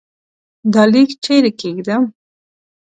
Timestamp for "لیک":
0.91-1.09